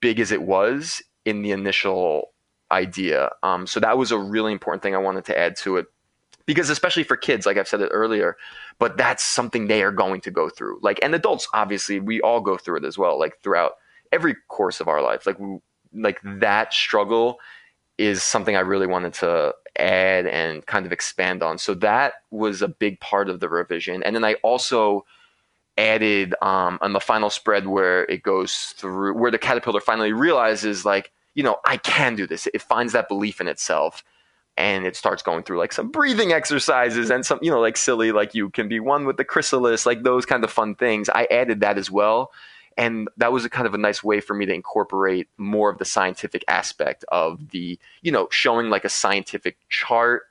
big 0.00 0.20
as 0.20 0.30
it 0.30 0.42
was 0.42 1.02
in 1.24 1.42
the 1.42 1.50
initial 1.50 2.30
idea. 2.70 3.30
Um, 3.42 3.66
so 3.66 3.80
that 3.80 3.98
was 3.98 4.12
a 4.12 4.18
really 4.18 4.52
important 4.52 4.82
thing 4.82 4.94
I 4.94 4.98
wanted 4.98 5.24
to 5.26 5.38
add 5.38 5.56
to 5.58 5.76
it. 5.76 5.86
Because 6.44 6.70
especially 6.70 7.04
for 7.04 7.16
kids, 7.16 7.46
like 7.46 7.56
I've 7.56 7.68
said 7.68 7.82
it 7.82 7.90
earlier, 7.92 8.36
but 8.80 8.96
that's 8.96 9.22
something 9.22 9.68
they 9.68 9.84
are 9.84 9.92
going 9.92 10.20
to 10.22 10.30
go 10.30 10.48
through. 10.48 10.80
Like, 10.82 10.98
and 11.00 11.14
adults, 11.14 11.46
obviously, 11.54 12.00
we 12.00 12.20
all 12.20 12.40
go 12.40 12.56
through 12.56 12.78
it 12.78 12.84
as 12.84 12.98
well. 12.98 13.16
Like 13.16 13.40
throughout 13.42 13.74
every 14.10 14.34
course 14.48 14.80
of 14.80 14.88
our 14.88 15.00
life, 15.00 15.24
like 15.24 15.38
like 15.94 16.18
that 16.24 16.72
struggle 16.72 17.38
is 17.96 18.22
something 18.22 18.56
I 18.56 18.60
really 18.60 18.86
wanted 18.88 19.14
to 19.14 19.54
add 19.78 20.26
and 20.26 20.66
kind 20.66 20.86
of 20.86 20.92
expand 20.92 21.42
on. 21.42 21.58
So 21.58 21.74
that 21.74 22.14
was 22.30 22.62
a 22.62 22.68
big 22.68 22.98
part 23.00 23.28
of 23.28 23.38
the 23.40 23.48
revision. 23.48 24.02
And 24.02 24.16
then 24.16 24.24
I 24.24 24.34
also 24.42 25.04
added 25.78 26.34
um, 26.42 26.78
on 26.80 26.92
the 26.92 27.00
final 27.00 27.30
spread 27.30 27.66
where 27.66 28.04
it 28.04 28.22
goes 28.22 28.74
through, 28.76 29.14
where 29.14 29.30
the 29.30 29.38
caterpillar 29.38 29.80
finally 29.80 30.12
realizes, 30.12 30.84
like, 30.84 31.12
you 31.34 31.42
know, 31.42 31.56
I 31.66 31.78
can 31.78 32.14
do 32.14 32.26
this. 32.26 32.46
It 32.52 32.62
finds 32.62 32.92
that 32.92 33.08
belief 33.08 33.40
in 33.40 33.48
itself. 33.48 34.04
And 34.58 34.84
it 34.84 34.96
starts 34.96 35.22
going 35.22 35.44
through 35.44 35.56
like 35.56 35.72
some 35.72 35.90
breathing 35.90 36.32
exercises 36.32 37.08
and 37.08 37.24
some, 37.24 37.38
you 37.40 37.50
know, 37.50 37.60
like 37.60 37.78
silly, 37.78 38.12
like 38.12 38.34
you 38.34 38.50
can 38.50 38.68
be 38.68 38.80
one 38.80 39.06
with 39.06 39.16
the 39.16 39.24
chrysalis, 39.24 39.86
like 39.86 40.02
those 40.02 40.26
kind 40.26 40.44
of 40.44 40.50
fun 40.50 40.74
things. 40.74 41.08
I 41.08 41.26
added 41.30 41.60
that 41.60 41.78
as 41.78 41.90
well 41.90 42.30
and 42.76 43.08
that 43.16 43.32
was 43.32 43.44
a 43.44 43.50
kind 43.50 43.66
of 43.66 43.74
a 43.74 43.78
nice 43.78 44.02
way 44.02 44.20
for 44.20 44.34
me 44.34 44.46
to 44.46 44.52
incorporate 44.52 45.28
more 45.36 45.70
of 45.70 45.78
the 45.78 45.84
scientific 45.84 46.44
aspect 46.48 47.04
of 47.08 47.50
the 47.50 47.78
you 48.02 48.12
know 48.12 48.28
showing 48.30 48.70
like 48.70 48.84
a 48.84 48.88
scientific 48.88 49.56
chart 49.68 50.24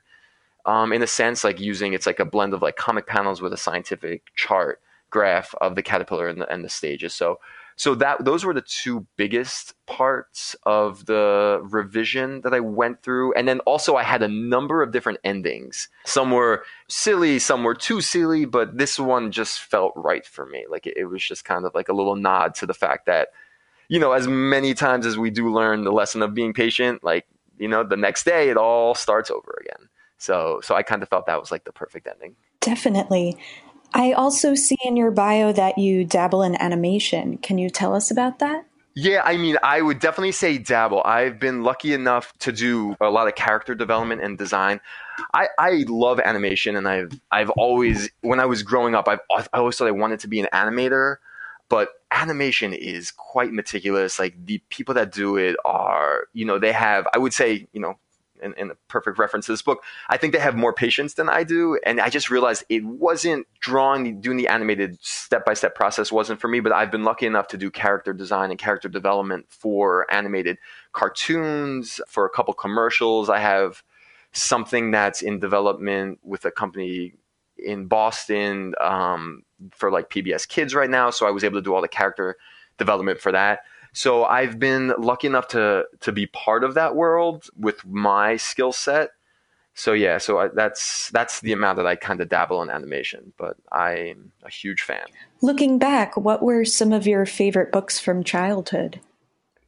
um, 0.66 0.92
in 0.92 1.02
a 1.02 1.06
sense 1.06 1.44
like 1.44 1.60
using 1.60 1.92
it's 1.92 2.06
like 2.06 2.20
a 2.20 2.24
blend 2.24 2.54
of 2.54 2.62
like 2.62 2.76
comic 2.76 3.06
panels 3.06 3.40
with 3.40 3.52
a 3.52 3.56
scientific 3.56 4.22
chart 4.34 4.80
graph 5.12 5.54
of 5.60 5.76
the 5.76 5.82
caterpillar 5.82 6.26
and 6.26 6.40
the, 6.40 6.52
and 6.52 6.64
the 6.64 6.68
stages 6.68 7.14
so 7.14 7.38
so 7.76 7.94
that 7.94 8.24
those 8.24 8.44
were 8.44 8.54
the 8.54 8.62
two 8.62 9.06
biggest 9.16 9.74
parts 9.86 10.54
of 10.64 11.06
the 11.06 11.60
revision 11.64 12.42
that 12.42 12.54
I 12.54 12.60
went 12.60 13.02
through. 13.02 13.32
And 13.34 13.48
then 13.48 13.60
also 13.60 13.96
I 13.96 14.02
had 14.02 14.22
a 14.22 14.28
number 14.28 14.82
of 14.82 14.92
different 14.92 15.18
endings. 15.24 15.88
Some 16.04 16.30
were 16.30 16.64
silly, 16.88 17.38
some 17.38 17.64
were 17.64 17.74
too 17.74 18.00
silly, 18.00 18.44
but 18.44 18.78
this 18.78 18.98
one 18.98 19.32
just 19.32 19.60
felt 19.60 19.92
right 19.96 20.24
for 20.24 20.46
me. 20.46 20.66
Like 20.68 20.86
it, 20.86 20.96
it 20.96 21.04
was 21.06 21.24
just 21.24 21.44
kind 21.44 21.64
of 21.64 21.74
like 21.74 21.88
a 21.88 21.94
little 21.94 22.16
nod 22.16 22.54
to 22.56 22.66
the 22.66 22.74
fact 22.74 23.06
that, 23.06 23.28
you 23.88 23.98
know, 23.98 24.12
as 24.12 24.28
many 24.28 24.74
times 24.74 25.06
as 25.06 25.18
we 25.18 25.30
do 25.30 25.52
learn 25.52 25.84
the 25.84 25.92
lesson 25.92 26.22
of 26.22 26.34
being 26.34 26.52
patient, 26.52 27.02
like, 27.02 27.26
you 27.58 27.68
know, 27.68 27.84
the 27.84 27.96
next 27.96 28.24
day 28.24 28.48
it 28.50 28.56
all 28.56 28.94
starts 28.94 29.30
over 29.30 29.60
again. 29.60 29.88
So 30.18 30.60
so 30.62 30.74
I 30.74 30.82
kind 30.82 31.02
of 31.02 31.08
felt 31.08 31.26
that 31.26 31.40
was 31.40 31.50
like 31.50 31.64
the 31.64 31.72
perfect 31.72 32.06
ending. 32.06 32.36
Definitely. 32.60 33.36
I 33.94 34.12
also 34.12 34.54
see 34.54 34.78
in 34.84 34.96
your 34.96 35.10
bio 35.10 35.52
that 35.52 35.78
you 35.78 36.04
dabble 36.04 36.42
in 36.42 36.60
animation. 36.60 37.38
Can 37.38 37.58
you 37.58 37.70
tell 37.70 37.94
us 37.94 38.10
about 38.10 38.38
that? 38.40 38.66
Yeah, 38.94 39.22
I 39.24 39.38
mean, 39.38 39.56
I 39.62 39.80
would 39.80 40.00
definitely 40.00 40.32
say 40.32 40.58
dabble. 40.58 41.02
I've 41.04 41.38
been 41.38 41.62
lucky 41.62 41.94
enough 41.94 42.32
to 42.40 42.52
do 42.52 42.94
a 43.00 43.08
lot 43.08 43.26
of 43.26 43.34
character 43.34 43.74
development 43.74 44.22
and 44.22 44.36
design. 44.36 44.80
I, 45.32 45.48
I 45.58 45.84
love 45.88 46.20
animation, 46.20 46.76
and 46.76 46.86
I've 46.88 47.12
I've 47.30 47.50
always 47.50 48.10
when 48.20 48.40
I 48.40 48.46
was 48.46 48.62
growing 48.62 48.94
up, 48.94 49.08
I've 49.08 49.20
I 49.30 49.58
always 49.58 49.76
thought 49.76 49.88
I 49.88 49.92
wanted 49.92 50.20
to 50.20 50.28
be 50.28 50.40
an 50.40 50.48
animator. 50.52 51.16
but 51.68 51.88
animation 52.10 52.74
is 52.74 53.10
quite 53.10 53.52
meticulous. 53.52 54.18
Like 54.18 54.34
the 54.44 54.62
people 54.68 54.94
that 54.94 55.10
do 55.10 55.36
it 55.38 55.56
are, 55.64 56.26
you 56.34 56.44
know, 56.44 56.58
they 56.58 56.72
have, 56.72 57.06
I 57.14 57.18
would 57.18 57.32
say, 57.32 57.66
you 57.72 57.80
know, 57.80 57.98
in, 58.42 58.54
in 58.54 58.70
a 58.70 58.74
perfect 58.88 59.18
reference 59.18 59.46
to 59.46 59.52
this 59.52 59.62
book, 59.62 59.82
I 60.08 60.16
think 60.16 60.32
they 60.32 60.38
have 60.38 60.56
more 60.56 60.72
patience 60.72 61.14
than 61.14 61.28
I 61.28 61.44
do. 61.44 61.78
And 61.84 62.00
I 62.00 62.08
just 62.08 62.30
realized 62.30 62.64
it 62.68 62.84
wasn't 62.84 63.46
drawing, 63.60 64.20
doing 64.20 64.36
the 64.36 64.48
animated 64.48 64.98
step 65.02 65.44
by 65.44 65.54
step 65.54 65.74
process 65.74 66.12
wasn't 66.12 66.40
for 66.40 66.48
me, 66.48 66.60
but 66.60 66.72
I've 66.72 66.90
been 66.90 67.04
lucky 67.04 67.26
enough 67.26 67.48
to 67.48 67.56
do 67.56 67.70
character 67.70 68.12
design 68.12 68.50
and 68.50 68.58
character 68.58 68.88
development 68.88 69.46
for 69.48 70.12
animated 70.12 70.58
cartoons, 70.92 72.00
for 72.06 72.26
a 72.26 72.30
couple 72.30 72.54
commercials. 72.54 73.28
I 73.30 73.38
have 73.38 73.82
something 74.32 74.90
that's 74.90 75.22
in 75.22 75.38
development 75.38 76.18
with 76.22 76.44
a 76.44 76.50
company 76.50 77.14
in 77.58 77.86
Boston 77.86 78.74
um, 78.80 79.44
for 79.70 79.90
like 79.90 80.10
PBS 80.10 80.48
Kids 80.48 80.74
right 80.74 80.90
now. 80.90 81.10
So 81.10 81.26
I 81.26 81.30
was 81.30 81.44
able 81.44 81.58
to 81.58 81.62
do 81.62 81.74
all 81.74 81.82
the 81.82 81.88
character 81.88 82.36
development 82.78 83.20
for 83.20 83.32
that. 83.32 83.60
So 83.92 84.24
I've 84.24 84.58
been 84.58 84.94
lucky 84.98 85.26
enough 85.26 85.48
to 85.48 85.84
to 86.00 86.12
be 86.12 86.26
part 86.26 86.64
of 86.64 86.74
that 86.74 86.96
world 86.96 87.48
with 87.56 87.84
my 87.86 88.36
skill 88.36 88.72
set. 88.72 89.10
So 89.74 89.92
yeah, 89.92 90.18
so 90.18 90.38
I, 90.38 90.48
that's 90.48 91.10
that's 91.10 91.40
the 91.40 91.52
amount 91.52 91.76
that 91.76 91.86
I 91.86 91.96
kind 91.96 92.20
of 92.20 92.28
dabble 92.28 92.62
in 92.62 92.70
animation, 92.70 93.32
but 93.38 93.56
I'm 93.70 94.32
a 94.44 94.50
huge 94.50 94.82
fan. 94.82 95.04
Looking 95.40 95.78
back, 95.78 96.16
what 96.16 96.42
were 96.42 96.64
some 96.64 96.92
of 96.92 97.06
your 97.06 97.26
favorite 97.26 97.72
books 97.72 97.98
from 97.98 98.24
childhood? 98.24 99.00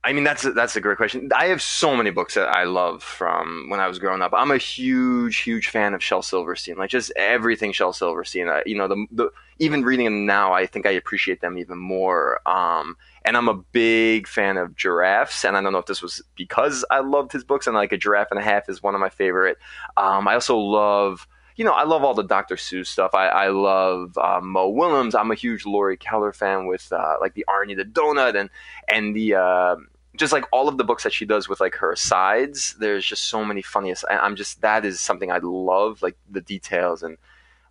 I 0.07 0.13
mean, 0.13 0.23
that's 0.23 0.45
a, 0.45 0.53
that's 0.53 0.77
a 0.77 0.83
great 0.83 0.99
question. 0.99 1.31
I 1.35 1.47
have 1.47 1.63
so 1.63 1.97
many 1.97 2.11
books 2.11 2.35
that 2.35 2.55
I 2.55 2.65
love 2.65 3.03
from 3.03 3.71
when 3.71 3.81
I 3.81 3.89
was 3.89 3.99
growing 3.99 4.21
up. 4.21 4.33
I'm 4.37 4.51
a 4.51 4.59
huge, 4.59 5.39
huge 5.39 5.69
fan 5.69 5.95
of 5.95 6.05
Shel 6.05 6.21
Silverstein. 6.21 6.77
Like 6.77 6.91
just 6.91 7.11
everything 7.17 7.73
Shel 7.73 7.95
Silverstein. 7.95 8.51
I, 8.51 8.63
you 8.67 8.77
know, 8.77 8.87
the, 8.87 9.07
the 9.11 9.31
even 9.61 9.83
reading 9.83 10.05
them 10.05 10.27
now, 10.27 10.53
I 10.53 10.67
think 10.67 10.85
I 10.85 10.91
appreciate 10.91 11.41
them 11.41 11.57
even 11.57 11.79
more. 11.79 12.47
Um, 12.47 12.99
and 13.25 13.35
I'm 13.35 13.49
a 13.49 13.55
big 13.55 14.29
fan 14.29 14.59
of 14.59 14.77
giraffes. 14.77 15.43
And 15.43 15.57
I 15.57 15.63
don't 15.63 15.73
know 15.73 15.79
if 15.79 15.87
this 15.87 16.03
was 16.03 16.21
because 16.37 16.85
I 16.91 17.01
loved 17.01 17.33
his 17.33 17.43
books. 17.43 17.67
And 17.67 17.75
like 17.75 17.93
a 17.93 17.97
giraffe 17.97 18.29
and 18.31 18.39
a 18.39 18.45
half 18.45 18.69
is 18.69 18.83
one 18.83 18.95
of 18.95 19.01
my 19.01 19.09
favorite. 19.09 19.57
Um, 19.97 20.29
I 20.29 20.35
also 20.35 20.59
love 20.59 21.27
you 21.57 21.65
know, 21.65 21.73
I 21.73 21.85
love 21.85 22.03
all 22.03 22.15
the 22.15 22.25
Dr. 22.25 22.57
Seuss 22.57 22.89
stuff. 22.89 23.15
I, 23.15 23.29
I 23.29 23.49
love 23.49 24.19
uh, 24.19 24.41
Mo 24.43 24.69
Willems. 24.69 25.15
I'm 25.15 25.31
a 25.31 25.37
huge 25.37 25.65
Laurie 25.65 25.97
Keller 25.97 26.33
fan 26.33 26.67
with 26.67 26.93
uh, 26.93 27.15
like 27.21 27.35
the 27.35 27.45
Arnie 27.49 27.77
the 27.77 27.85
Doughnut 27.85 28.35
and 28.35 28.51
and 28.89 29.15
the 29.15 29.37
uh, 29.37 29.77
just 30.17 30.33
like 30.33 30.45
all 30.53 30.69
of 30.69 30.79
the 30.79 30.85
books 30.85 31.03
that 31.03 31.13
she 31.13 31.25
does 31.25 31.49
with 31.49 31.61
like 31.61 31.75
her 31.77 31.97
sides, 31.97 32.77
there's 32.79 33.05
just 33.05 33.25
so 33.25 33.45
many 33.45 33.63
funniest. 33.63 34.05
I'm 34.09 34.37
just 34.37 34.61
that 34.61 34.85
is 34.85 35.01
something 35.01 35.31
I 35.31 35.39
love, 35.43 36.03
like 36.03 36.17
the 36.31 36.41
details 36.41 37.03
and 37.03 37.17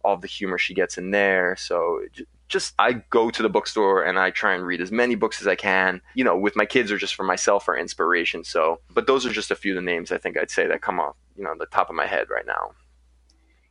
all 0.04 0.18
the 0.18 0.28
humor 0.28 0.58
she 0.58 0.74
gets 0.74 0.98
in 0.98 1.12
there. 1.12 1.56
So 1.56 2.02
just 2.50 2.74
I 2.78 2.94
go 3.10 3.32
to 3.32 3.42
the 3.42 3.50
bookstore 3.50 4.04
and 4.04 4.20
I 4.20 4.30
try 4.30 4.54
and 4.54 4.66
read 4.66 4.82
as 4.82 4.92
many 4.92 5.16
books 5.16 5.42
as 5.42 5.48
I 5.48 5.56
can, 5.56 6.02
you 6.14 6.24
know, 6.24 6.38
with 6.38 6.56
my 6.56 6.66
kids 6.66 6.92
or 6.92 6.98
just 6.98 7.16
for 7.16 7.24
myself 7.24 7.66
for 7.66 7.78
inspiration. 7.78 8.44
So, 8.44 8.80
but 8.94 9.08
those 9.08 9.26
are 9.26 9.32
just 9.32 9.50
a 9.50 9.56
few 9.56 9.72
of 9.72 9.76
the 9.76 9.82
names 9.82 10.12
I 10.12 10.18
think 10.18 10.38
I'd 10.38 10.52
say 10.52 10.68
that 10.68 10.82
come 10.82 11.00
off, 11.00 11.16
you 11.38 11.44
know, 11.44 11.54
the 11.58 11.66
top 11.66 11.90
of 11.90 11.96
my 11.96 12.06
head 12.06 12.30
right 12.30 12.46
now. 12.46 12.72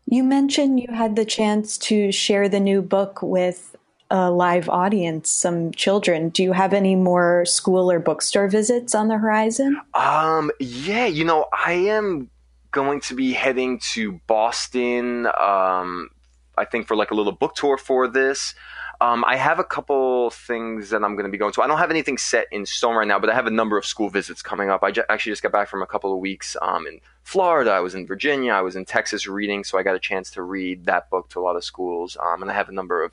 You 0.07 0.25
mentioned 0.25 0.81
you 0.81 0.89
had 0.93 1.15
the 1.15 1.25
chance 1.25 1.79
to 1.79 2.11
share 2.11 2.49
the 2.49 2.61
new 2.61 2.83
book 2.83 3.23
with 3.23 3.77
a 4.13 4.31
live 4.31 4.69
audience, 4.69 5.31
some 5.31 5.73
children. 5.73 6.29
Do 6.29 6.43
you 6.43 6.53
have 6.53 6.75
any 6.75 6.95
more 6.95 7.47
school 7.47 7.91
or 7.91 7.99
bookstore 7.99 8.47
visits 8.47 8.95
on 8.95 9.09
the 9.09 9.17
horizon? 9.17 9.81
Um, 9.95 10.51
yeah, 10.61 11.07
you 11.07 11.25
know, 11.25 11.47
I 11.51 11.73
am 11.73 12.29
going 12.73 13.01
to 13.01 13.15
be 13.15 13.33
heading 13.33 13.81
to 13.95 14.21
Boston. 14.27 15.27
Um, 15.27 16.11
I 16.59 16.67
think 16.71 16.87
for 16.87 16.95
like 16.95 17.11
a 17.11 17.15
little 17.15 17.33
book 17.33 17.55
tour 17.55 17.79
for 17.79 18.07
this. 18.07 18.55
Um, 19.01 19.25
I 19.27 19.37
have 19.37 19.59
a 19.59 19.65
couple 19.65 20.31
things 20.31 20.91
that 20.91 21.03
I'm 21.03 21.17
going 21.17 21.25
to 21.25 21.33
be 21.33 21.39
going 21.39 21.53
to. 21.55 21.63
I 21.63 21.67
don't 21.67 21.79
have 21.79 21.91
anything 21.91 22.19
set 22.19 22.47
in 22.53 22.67
stone 22.67 22.95
right 22.95 23.09
now, 23.09 23.19
but 23.19 23.31
I 23.31 23.35
have 23.35 23.47
a 23.47 23.51
number 23.51 23.79
of 23.79 23.87
school 23.87 24.11
visits 24.11 24.43
coming 24.43 24.69
up. 24.69 24.85
I 24.85 24.93
actually 25.09 25.33
just 25.33 25.43
got 25.43 25.53
back 25.53 25.69
from 25.69 25.83
a 25.83 25.87
couple 25.87 26.13
of 26.13 26.21
weeks 26.21 26.55
um, 26.61 26.87
in 26.87 27.01
Florida. 27.25 27.73
I 27.73 27.81
was 27.81 27.95
in 27.95 28.07
Virginia. 28.07 28.53
I 28.53 28.61
was 28.61 28.77
in 28.77 28.85
Texas 28.85 29.27
reading, 29.27 29.65
so 29.65 29.79
I 29.79 29.83
got 29.83 29.97
a 29.97 29.99
chance 29.99 30.31
to 30.33 30.43
read 30.43 30.85
that 30.85 31.09
book 31.09 31.31
to 31.31 31.41
a 31.41 31.43
lot 31.43 31.57
of 31.57 31.65
schools. 31.65 32.17
Um, 32.23 32.43
and 32.43 32.51
I 32.51 32.55
have 32.55 32.69
a 32.69 32.73
number 32.73 33.03
of 33.03 33.13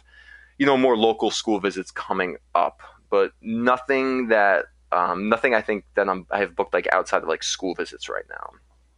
you 0.60 0.66
know, 0.66 0.78
more 0.78 0.96
local 0.96 1.32
school 1.32 1.60
visits 1.60 1.90
coming 1.90 2.38
up, 2.54 2.82
but 3.10 3.32
nothing 3.42 4.28
that, 4.28 4.66
um, 4.92 5.30
nothing 5.30 5.56
I 5.56 5.62
think 5.62 5.86
that 5.96 6.08
I'm, 6.08 6.28
I 6.30 6.40
have 6.40 6.56
booked 6.56 6.74
like 6.74 6.88
outside 6.92 7.24
of 7.24 7.28
like 7.30 7.42
school 7.42 7.74
visits 7.74 8.08
right 8.10 8.26
now. 8.30 8.52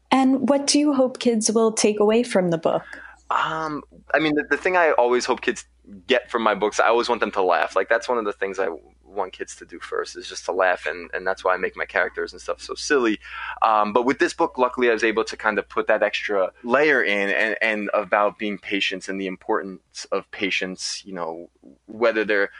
And 0.09 0.49
what 0.49 0.67
do 0.67 0.79
you 0.79 0.93
hope 0.93 1.19
kids 1.19 1.49
will 1.51 1.71
take 1.71 1.99
away 1.99 2.23
from 2.23 2.49
the 2.49 2.57
book? 2.57 2.83
Um, 3.31 3.83
I 4.13 4.19
mean, 4.19 4.35
the, 4.35 4.43
the 4.49 4.57
thing 4.57 4.75
I 4.75 4.91
always 4.91 5.25
hope 5.25 5.41
kids 5.41 5.65
get 6.07 6.29
from 6.29 6.41
my 6.41 6.53
books, 6.53 6.79
I 6.79 6.87
always 6.87 7.07
want 7.07 7.21
them 7.21 7.31
to 7.31 7.41
laugh. 7.41 7.75
Like 7.75 7.87
that's 7.87 8.09
one 8.09 8.17
of 8.17 8.25
the 8.25 8.33
things 8.33 8.59
I 8.59 8.67
want 9.05 9.33
kids 9.33 9.55
to 9.57 9.65
do 9.65 9.79
first 9.79 10.17
is 10.17 10.27
just 10.27 10.45
to 10.45 10.51
laugh, 10.51 10.85
and 10.85 11.09
and 11.13 11.25
that's 11.25 11.43
why 11.43 11.53
I 11.53 11.57
make 11.57 11.77
my 11.77 11.85
characters 11.85 12.33
and 12.33 12.41
stuff 12.41 12.61
so 12.61 12.75
silly. 12.75 13.19
Um, 13.61 13.93
but 13.93 14.05
with 14.05 14.19
this 14.19 14.33
book, 14.33 14.57
luckily, 14.57 14.89
I 14.89 14.93
was 14.93 15.03
able 15.03 15.23
to 15.23 15.37
kind 15.37 15.57
of 15.59 15.69
put 15.69 15.87
that 15.87 16.03
extra 16.03 16.51
layer 16.63 17.01
in, 17.01 17.29
and 17.29 17.55
and 17.61 17.89
about 17.93 18.37
being 18.37 18.57
patient 18.57 19.07
and 19.07 19.19
the 19.19 19.27
importance 19.27 20.05
of 20.11 20.29
patience. 20.31 21.01
You 21.05 21.13
know, 21.13 21.49
whether 21.85 22.25
they're 22.25 22.51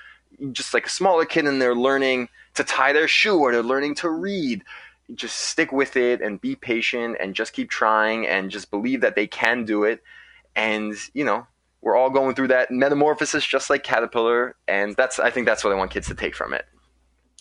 just 0.53 0.73
like 0.73 0.85
a 0.85 0.89
smaller 0.89 1.25
kid 1.25 1.45
and 1.45 1.61
they're 1.61 1.75
learning 1.75 2.29
to 2.53 2.63
tie 2.63 2.93
their 2.93 3.07
shoe 3.07 3.37
or 3.37 3.51
they're 3.51 3.63
learning 3.63 3.95
to 3.95 4.09
read 4.09 4.63
just 5.13 5.35
stick 5.35 5.73
with 5.73 5.97
it 5.97 6.21
and 6.21 6.39
be 6.39 6.55
patient 6.55 7.17
and 7.19 7.35
just 7.35 7.51
keep 7.51 7.69
trying 7.69 8.25
and 8.25 8.49
just 8.49 8.71
believe 8.71 9.01
that 9.01 9.13
they 9.13 9.27
can 9.27 9.65
do 9.65 9.83
it 9.83 10.01
and 10.55 10.95
you 11.13 11.23
know 11.23 11.45
we're 11.81 11.95
all 11.95 12.11
going 12.11 12.35
through 12.35 12.49
that 12.49 12.69
metamorphosis 12.69 13.45
just 13.45 13.69
like 13.69 13.83
caterpillar. 13.83 14.55
And 14.67 14.95
that's 14.95 15.19
i 15.19 15.29
think 15.29 15.47
that's 15.47 15.63
what 15.63 15.73
i 15.73 15.75
want 15.75 15.91
kids 15.91 16.07
to 16.07 16.15
take 16.15 16.35
from 16.35 16.53
it. 16.53 16.65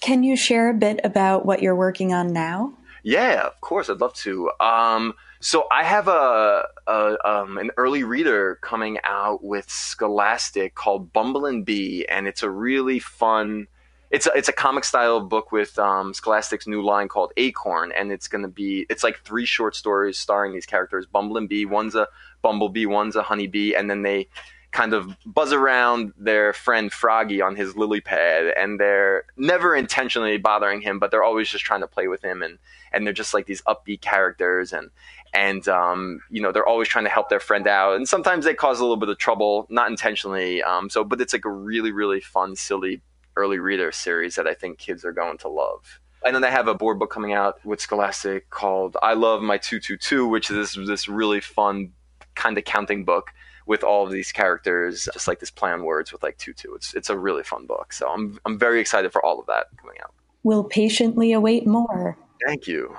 Can 0.00 0.22
you 0.22 0.36
share 0.36 0.70
a 0.70 0.74
bit 0.74 1.00
about 1.04 1.44
what 1.44 1.62
you're 1.62 1.76
working 1.76 2.12
on 2.12 2.32
now? 2.32 2.76
Yeah 3.02 3.46
of 3.46 3.60
course. 3.60 3.88
I'd 3.88 4.00
love 4.00 4.14
to. 4.14 4.50
Um, 4.60 5.14
so 5.42 5.64
i 5.72 5.84
have 5.84 6.06
a, 6.06 6.66
a 6.86 7.16
um, 7.24 7.56
an 7.58 7.70
early 7.76 8.04
reader 8.04 8.58
coming 8.62 8.98
out 9.04 9.42
with 9.42 9.70
scholastic 9.70 10.74
called 10.74 11.12
bumble 11.12 11.46
and 11.46 11.64
bee. 11.64 12.06
And 12.08 12.26
it's 12.26 12.42
a 12.42 12.50
really 12.50 12.98
fun 12.98 13.66
it's 14.10 14.26
a, 14.26 14.32
it's 14.34 14.48
a 14.48 14.52
comic 14.52 14.84
style 14.84 15.20
book 15.20 15.52
with 15.52 15.78
um, 15.78 16.12
Scholastic's 16.12 16.66
new 16.66 16.82
line 16.82 17.08
called 17.08 17.32
Acorn, 17.36 17.92
and 17.92 18.10
it's 18.10 18.26
going 18.26 18.42
to 18.42 18.48
be 18.48 18.86
it's 18.90 19.04
like 19.04 19.20
three 19.24 19.46
short 19.46 19.76
stories 19.76 20.18
starring 20.18 20.52
these 20.52 20.66
characters: 20.66 21.06
Bumble 21.06 21.36
and 21.36 21.48
Bee. 21.48 21.64
One's 21.64 21.94
a 21.94 22.08
bumblebee, 22.42 22.86
one's 22.86 23.16
a 23.16 23.22
honeybee, 23.22 23.74
and 23.74 23.88
then 23.88 24.02
they 24.02 24.28
kind 24.72 24.94
of 24.94 25.16
buzz 25.26 25.52
around 25.52 26.12
their 26.16 26.52
friend 26.52 26.92
Froggy 26.92 27.40
on 27.40 27.56
his 27.56 27.76
lily 27.76 28.00
pad, 28.00 28.52
and 28.56 28.80
they're 28.80 29.24
never 29.36 29.74
intentionally 29.74 30.38
bothering 30.38 30.80
him, 30.80 30.98
but 30.98 31.10
they're 31.10 31.24
always 31.24 31.48
just 31.48 31.64
trying 31.64 31.80
to 31.80 31.88
play 31.88 32.08
with 32.08 32.22
him, 32.22 32.42
and 32.42 32.58
and 32.92 33.06
they're 33.06 33.14
just 33.14 33.32
like 33.32 33.46
these 33.46 33.62
upbeat 33.62 34.00
characters, 34.00 34.72
and 34.72 34.90
and 35.32 35.68
um, 35.68 36.20
you 36.30 36.42
know 36.42 36.50
they're 36.50 36.66
always 36.66 36.88
trying 36.88 37.04
to 37.04 37.10
help 37.10 37.28
their 37.28 37.38
friend 37.38 37.68
out, 37.68 37.94
and 37.94 38.08
sometimes 38.08 38.44
they 38.44 38.54
cause 38.54 38.80
a 38.80 38.82
little 38.82 38.96
bit 38.96 39.08
of 39.08 39.18
trouble, 39.18 39.68
not 39.70 39.88
intentionally. 39.88 40.64
Um, 40.64 40.90
so, 40.90 41.04
but 41.04 41.20
it's 41.20 41.32
like 41.32 41.44
a 41.44 41.50
really 41.50 41.92
really 41.92 42.20
fun, 42.20 42.56
silly 42.56 43.02
early 43.36 43.58
reader 43.58 43.92
series 43.92 44.34
that 44.36 44.46
I 44.46 44.54
think 44.54 44.78
kids 44.78 45.04
are 45.04 45.12
going 45.12 45.38
to 45.38 45.48
love. 45.48 46.00
And 46.24 46.34
then 46.34 46.42
they 46.42 46.50
have 46.50 46.68
a 46.68 46.74
board 46.74 46.98
book 46.98 47.10
coming 47.10 47.32
out 47.32 47.64
with 47.64 47.80
Scholastic 47.80 48.50
called 48.50 48.96
I 49.02 49.14
Love 49.14 49.40
My 49.40 49.56
Tutu 49.56 49.96
Too, 49.96 50.26
which 50.26 50.50
is 50.50 50.74
this, 50.74 50.86
this 50.86 51.08
really 51.08 51.40
fun 51.40 51.92
kind 52.34 52.58
of 52.58 52.64
counting 52.64 53.04
book 53.04 53.30
with 53.66 53.84
all 53.84 54.04
of 54.04 54.10
these 54.10 54.32
characters, 54.32 55.08
just 55.12 55.28
like 55.28 55.38
this 55.38 55.50
play 55.50 55.70
on 55.70 55.84
words 55.84 56.12
with 56.12 56.22
like 56.22 56.36
tutu. 56.38 56.74
It's 56.74 56.92
it's 56.94 57.08
a 57.08 57.16
really 57.16 57.44
fun 57.44 57.66
book. 57.66 57.92
So 57.92 58.08
I'm 58.08 58.38
I'm 58.44 58.58
very 58.58 58.80
excited 58.80 59.12
for 59.12 59.24
all 59.24 59.38
of 59.38 59.46
that 59.46 59.66
coming 59.80 59.96
out. 60.02 60.12
We'll 60.42 60.64
patiently 60.64 61.32
await 61.32 61.66
more. 61.66 62.18
Thank 62.44 62.66
you. 62.66 62.96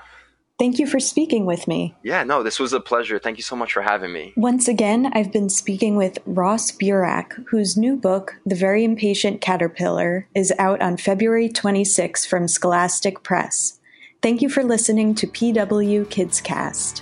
Thank 0.61 0.77
you 0.77 0.85
for 0.85 0.99
speaking 0.99 1.47
with 1.47 1.67
me. 1.67 1.95
Yeah, 2.03 2.23
no, 2.23 2.43
this 2.43 2.59
was 2.59 2.71
a 2.71 2.79
pleasure. 2.79 3.17
Thank 3.17 3.37
you 3.37 3.43
so 3.43 3.55
much 3.55 3.73
for 3.73 3.81
having 3.81 4.13
me. 4.13 4.31
Once 4.37 4.67
again, 4.67 5.11
I've 5.11 5.31
been 5.31 5.49
speaking 5.49 5.95
with 5.95 6.19
Ross 6.27 6.71
Burach, 6.71 7.33
whose 7.49 7.75
new 7.75 7.95
book, 7.95 8.35
The 8.45 8.53
Very 8.53 8.83
Impatient 8.83 9.41
Caterpillar, 9.41 10.27
is 10.35 10.53
out 10.59 10.79
on 10.79 10.97
February 10.97 11.49
26 11.49 12.27
from 12.27 12.47
Scholastic 12.47 13.23
Press. 13.23 13.79
Thank 14.21 14.43
you 14.43 14.49
for 14.49 14.63
listening 14.63 15.15
to 15.15 15.25
PW 15.25 16.07
Kids 16.11 16.39
Cast. 16.39 17.01